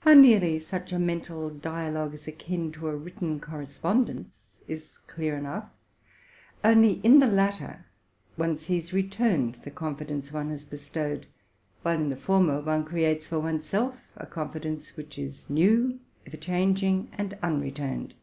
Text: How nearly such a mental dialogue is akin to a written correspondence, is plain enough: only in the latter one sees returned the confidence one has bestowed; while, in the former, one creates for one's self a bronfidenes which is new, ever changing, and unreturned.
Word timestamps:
How 0.00 0.14
nearly 0.14 0.58
such 0.58 0.92
a 0.92 0.98
mental 0.98 1.48
dialogue 1.48 2.14
is 2.14 2.26
akin 2.26 2.72
to 2.72 2.88
a 2.88 2.96
written 2.96 3.38
correspondence, 3.38 4.58
is 4.66 4.98
plain 5.06 5.34
enough: 5.34 5.70
only 6.64 6.94
in 7.04 7.20
the 7.20 7.28
latter 7.28 7.86
one 8.34 8.56
sees 8.56 8.92
returned 8.92 9.54
the 9.62 9.70
confidence 9.70 10.32
one 10.32 10.50
has 10.50 10.64
bestowed; 10.64 11.28
while, 11.82 12.00
in 12.02 12.10
the 12.10 12.16
former, 12.16 12.60
one 12.60 12.84
creates 12.84 13.28
for 13.28 13.38
one's 13.38 13.64
self 13.64 13.96
a 14.16 14.26
bronfidenes 14.26 14.96
which 14.96 15.16
is 15.16 15.48
new, 15.48 16.00
ever 16.26 16.36
changing, 16.38 17.08
and 17.16 17.38
unreturned. 17.40 18.14